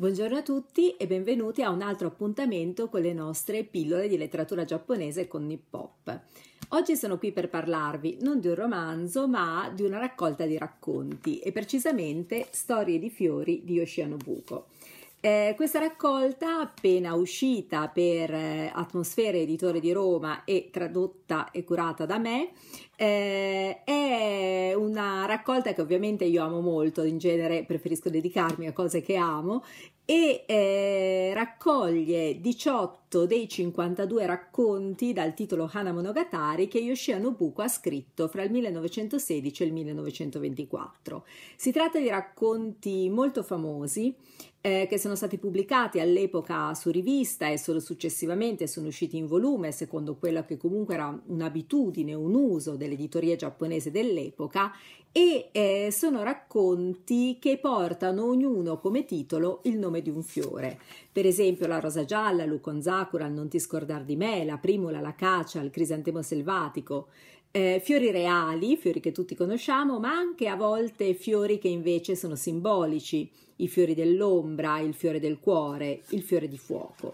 [0.00, 4.64] Buongiorno a tutti e benvenuti a un altro appuntamento con le nostre pillole di letteratura
[4.64, 6.20] giapponese con Nippop.
[6.68, 11.40] Oggi sono qui per parlarvi non di un romanzo ma di una raccolta di racconti
[11.40, 14.68] e precisamente Storie di fiori di Yoshi Nobuko.
[15.22, 22.06] Eh, questa raccolta, appena uscita per eh, Atmosfere Editore di Roma e tradotta e curata
[22.06, 22.52] da me,
[22.96, 29.02] eh, è una raccolta che ovviamente io amo molto, in genere preferisco dedicarmi a cose
[29.02, 29.62] che amo
[30.10, 37.68] e eh, raccoglie 18 dei 52 racconti dal titolo Hana Monogatari che Yoshia Nobuko ha
[37.68, 41.24] scritto fra il 1916 e il 1924.
[41.54, 44.12] Si tratta di racconti molto famosi
[44.62, 49.72] eh, che sono stati pubblicati all'epoca su rivista e solo successivamente sono usciti in volume,
[49.72, 54.72] secondo quello che comunque era un'abitudine, un uso dell'editoria giapponese dell'epoca,
[55.12, 60.78] e eh, sono racconti che portano ognuno come titolo il nome di un fiore.
[61.12, 65.14] Per esempio la rosa gialla, Lucon Sakura, Non ti scordar di me, la primula, la
[65.14, 67.08] cacia, il crisantemo selvatico.
[67.50, 72.36] Eh, fiori reali, fiori che tutti conosciamo, ma anche a volte fiori che invece sono
[72.36, 73.28] simbolici,
[73.62, 77.12] i fiori dell'ombra, il fiore del cuore, il fiore di fuoco.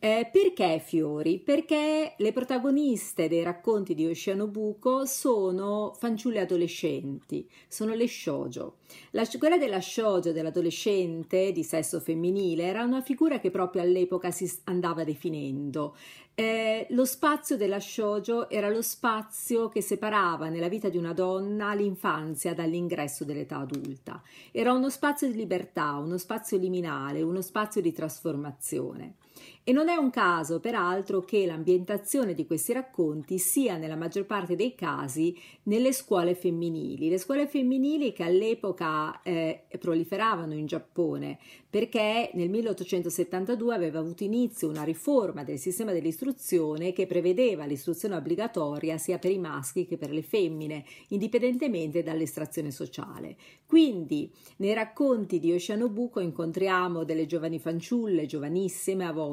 [0.00, 1.40] Eh, perché fiori?
[1.40, 8.76] Perché le protagoniste dei racconti di Oceanobuco sono fanciulle adolescenti, sono le shoujo.
[9.10, 14.48] La, quella della shoujo, dell'adolescente di sesso femminile, era una figura che proprio all'epoca si
[14.64, 15.96] andava definendo.
[16.40, 21.74] Eh, lo spazio della shoujo era lo spazio che separava nella vita di una donna
[21.74, 24.22] l'infanzia dall'ingresso dell'età adulta.
[24.52, 29.14] Era uno spazio di libertà, uno spazio liminale, uno spazio di trasformazione.
[29.64, 34.56] E non è un caso, peraltro, che l'ambientazione di questi racconti sia nella maggior parte
[34.56, 42.30] dei casi nelle scuole femminili, le scuole femminili che all'epoca eh, proliferavano in Giappone, perché
[42.32, 49.18] nel 1872 aveva avuto inizio una riforma del sistema dell'istruzione che prevedeva l'istruzione obbligatoria sia
[49.18, 53.36] per i maschi che per le femmine, indipendentemente dall'estrazione sociale.
[53.66, 59.26] Quindi, nei racconti di Oceanobuco incontriamo delle giovani fanciulle, giovanissime a volte,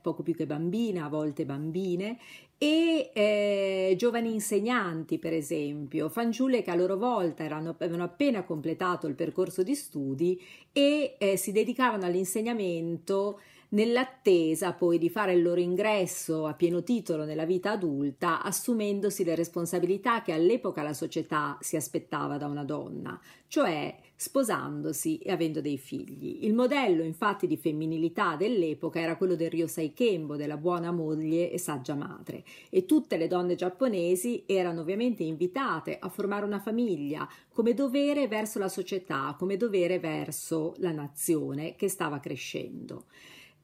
[0.00, 2.18] poco più che bambine, a volte bambine,
[2.58, 9.06] e eh, giovani insegnanti, per esempio, fanciulle che a loro volta erano, avevano appena completato
[9.06, 10.40] il percorso di studi
[10.72, 13.40] e eh, si dedicavano all'insegnamento
[13.70, 19.34] nell'attesa poi di fare il loro ingresso a pieno titolo nella vita adulta, assumendosi le
[19.34, 25.76] responsabilità che all'epoca la società si aspettava da una donna, cioè sposandosi e avendo dei
[25.76, 26.44] figli.
[26.44, 31.58] Il modello infatti di femminilità dell'epoca era quello del Ryosai Kembo, della buona moglie e
[31.58, 37.74] saggia madre, e tutte le donne giapponesi erano ovviamente invitate a formare una famiglia come
[37.74, 43.04] dovere verso la società, come dovere verso la nazione che stava crescendo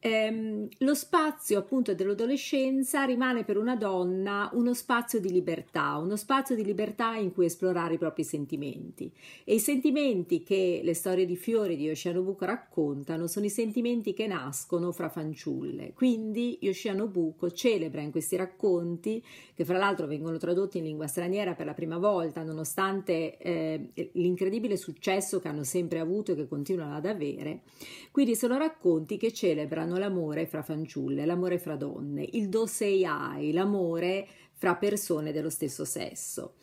[0.03, 6.55] ehm, lo spazio appunto dell'adolescenza rimane per una donna uno spazio di libertà, uno spazio
[6.55, 9.09] di libertà in cui esplorare i propri sentimenti.
[9.45, 14.27] E i sentimenti che le storie di fiori di Yoshinobuko raccontano sono i sentimenti che
[14.27, 15.93] nascono fra fanciulle.
[15.93, 19.23] Quindi Yoshinobuko celebra in questi racconti,
[19.55, 24.75] che fra l'altro vengono tradotti in lingua straniera per la prima volta, nonostante eh, l'incredibile
[24.75, 27.61] successo che hanno sempre avuto e che continuano ad avere,
[28.11, 33.05] quindi sono racconti che celebrano hanno l'amore fra fanciulle, l'amore fra donne, il do sei
[33.05, 36.55] ai, l'amore fra persone dello stesso sesso.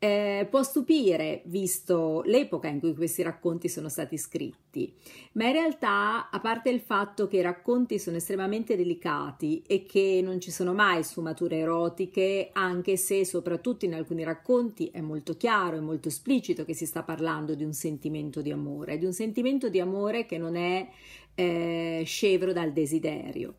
[0.00, 4.94] Eh, può stupire, visto l'epoca in cui questi racconti sono stati scritti,
[5.32, 10.20] ma in realtà, a parte il fatto che i racconti sono estremamente delicati e che
[10.22, 15.74] non ci sono mai sfumature erotiche, anche se soprattutto in alcuni racconti è molto chiaro
[15.74, 19.68] e molto esplicito che si sta parlando di un sentimento di amore, di un sentimento
[19.68, 20.88] di amore che non è
[21.34, 23.56] eh, scevro dal desiderio.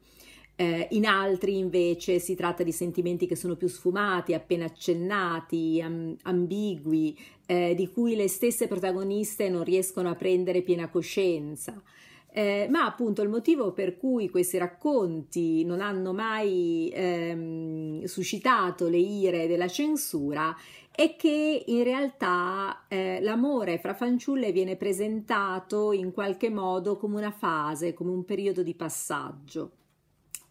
[0.62, 6.18] Eh, in altri invece si tratta di sentimenti che sono più sfumati, appena accennati, am-
[6.24, 11.82] ambigui, eh, di cui le stesse protagoniste non riescono a prendere piena coscienza.
[12.30, 18.98] Eh, ma appunto il motivo per cui questi racconti non hanno mai ehm, suscitato le
[18.98, 20.54] ire della censura
[20.92, 27.32] è che in realtà eh, l'amore fra fanciulle viene presentato in qualche modo come una
[27.32, 29.72] fase, come un periodo di passaggio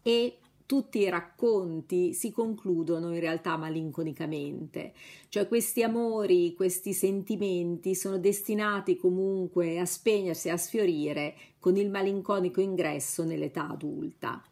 [0.09, 4.93] e tutti i racconti si concludono in realtà malinconicamente,
[5.29, 12.59] cioè questi amori, questi sentimenti sono destinati comunque a spegnersi, a sfiorire con il malinconico
[12.59, 14.43] ingresso nell'età adulta.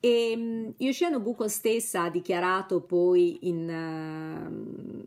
[0.00, 4.39] E um, Yoshia Nobuko stessa ha dichiarato poi in, uh,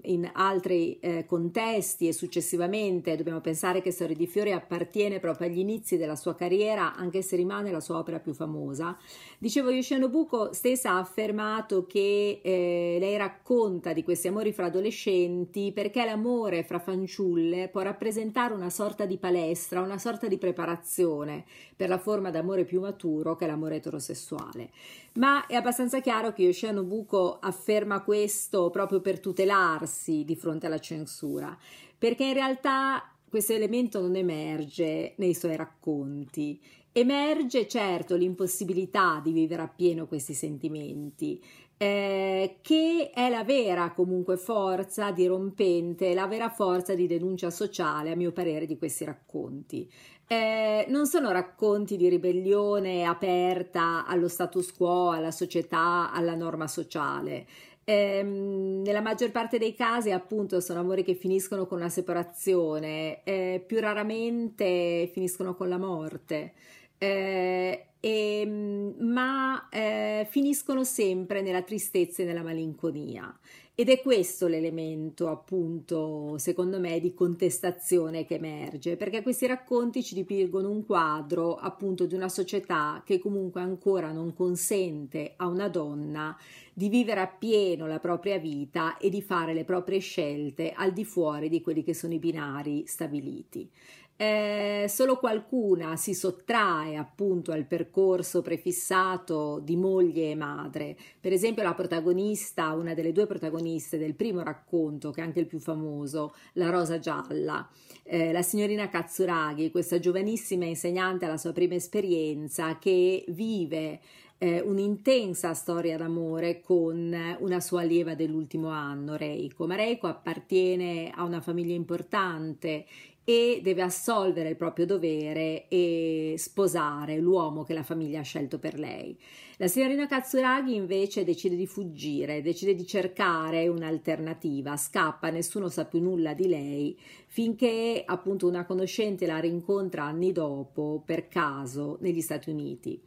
[0.03, 5.59] in altri uh, contesti e successivamente, dobbiamo pensare che Storia di Fiori appartiene proprio agli
[5.59, 8.97] inizi della sua carriera, anche se rimane la sua opera più famosa.
[9.38, 15.71] Dicevo, Yoshia Nobuko stessa ha affermato che eh, lei racconta di questi amori fra adolescenti
[15.73, 21.45] perché l'amore fra fanciulle può rappresentare una sorta di palestra, una sorta di preparazione
[21.75, 24.69] per la forma d'amore più maturo che è l'amore eterosessuale
[25.15, 30.79] ma è abbastanza chiaro che Yoshia Nobuko afferma questo proprio per tutelarsi di fronte alla
[30.79, 31.57] censura,
[31.97, 36.61] perché in realtà questo elemento non emerge nei suoi racconti.
[36.91, 41.41] Emerge certo l'impossibilità di vivere appieno questi sentimenti,
[41.77, 48.15] eh, che è la vera comunque forza dirompente, la vera forza di denuncia sociale, a
[48.15, 49.91] mio parere, di questi racconti.
[50.27, 57.45] Eh, non sono racconti di ribellione aperta allo status quo, alla società, alla norma sociale.
[57.85, 63.63] Eh, nella maggior parte dei casi, appunto, sono amori che finiscono con una separazione, eh,
[63.65, 66.53] più raramente finiscono con la morte.
[66.97, 73.33] Eh, e, ehm, ma eh, finiscono sempre nella tristezza e nella malinconia.
[73.75, 80.13] Ed è questo l'elemento, appunto, secondo me, di contestazione che emerge, perché questi racconti ci
[80.13, 86.37] dipingono un quadro, appunto, di una società che comunque ancora non consente a una donna
[86.71, 91.49] di vivere appieno la propria vita e di fare le proprie scelte al di fuori
[91.49, 93.67] di quelli che sono i binari stabiliti
[94.15, 100.95] eh, solo qualcuna si sottrae appunto al percorso prefissato di moglie e madre.
[101.19, 103.25] Per esempio la protagonista, una delle due
[103.63, 107.68] protagoniste del primo racconto, che è anche il più famoso, La Rosa Gialla,
[108.04, 114.01] eh, la signorina Katsuragi, questa giovanissima insegnante alla sua prima esperienza che vive
[114.44, 119.66] eh, un'intensa storia d'amore con una sua allieva dell'ultimo anno, Reiko.
[119.66, 122.86] Ma Reiko appartiene a una famiglia importante
[123.24, 128.78] e deve assolvere il proprio dovere e sposare l'uomo che la famiglia ha scelto per
[128.78, 129.18] lei.
[129.60, 136.01] La signorina Katsuragi invece decide di fuggire, decide di cercare un'alternativa, scappa, nessuno sa più
[136.01, 142.50] nulla di lei, finché appunto una conoscente la rincontra anni dopo per caso negli Stati
[142.50, 143.01] Uniti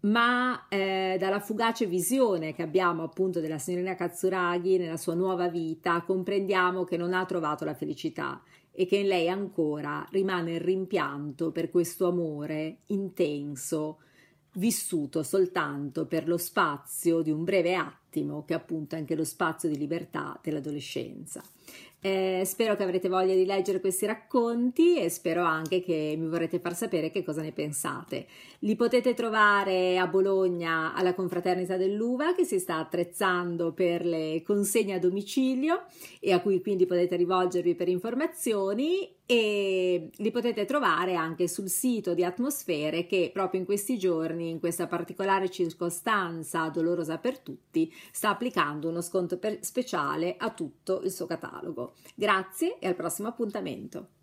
[0.00, 6.02] ma eh, dalla fugace visione che abbiamo appunto della signorina Katsuragi nella sua nuova vita
[6.02, 8.40] comprendiamo che non ha trovato la felicità
[8.70, 13.98] e che in lei ancora rimane il rimpianto per questo amore intenso,
[14.52, 19.68] vissuto soltanto per lo spazio di un breve attimo, che è appunto anche lo spazio
[19.68, 21.42] di libertà dell'adolescenza.
[22.00, 26.60] Eh, spero che avrete voglia di leggere questi racconti e spero anche che mi vorrete
[26.60, 28.26] far sapere che cosa ne pensate.
[28.60, 34.94] Li potete trovare a Bologna alla Confraternita dell'Uva che si sta attrezzando per le consegne
[34.94, 35.86] a domicilio
[36.20, 42.14] e a cui quindi potete rivolgervi per informazioni e li potete trovare anche sul sito
[42.14, 48.30] di Atmosfere che proprio in questi giorni, in questa particolare circostanza dolorosa per tutti, sta
[48.30, 51.92] applicando uno sconto speciale a tutto il suo catalogo.
[52.14, 54.17] Grazie e al prossimo appuntamento.